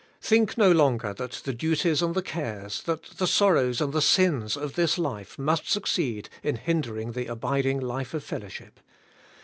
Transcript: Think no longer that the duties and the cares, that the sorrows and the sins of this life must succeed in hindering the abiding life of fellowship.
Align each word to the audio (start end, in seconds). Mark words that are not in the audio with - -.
Think 0.19 0.57
no 0.57 0.71
longer 0.71 1.13
that 1.13 1.41
the 1.43 1.53
duties 1.53 2.01
and 2.01 2.15
the 2.15 2.23
cares, 2.23 2.81
that 2.85 3.03
the 3.19 3.27
sorrows 3.27 3.79
and 3.81 3.93
the 3.93 4.01
sins 4.01 4.57
of 4.57 4.73
this 4.73 4.97
life 4.97 5.37
must 5.37 5.69
succeed 5.69 6.27
in 6.41 6.55
hindering 6.55 7.11
the 7.11 7.27
abiding 7.27 7.79
life 7.79 8.15
of 8.15 8.23
fellowship. 8.23 8.79